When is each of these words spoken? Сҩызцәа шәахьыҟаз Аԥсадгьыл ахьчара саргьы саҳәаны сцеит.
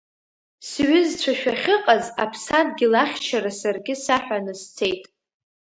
Сҩызцәа 0.69 1.33
шәахьыҟаз 1.39 2.05
Аԥсадгьыл 2.23 2.93
ахьчара 3.03 3.51
саргьы 3.59 3.95
саҳәаны 4.03 4.53
сцеит. 4.61 5.03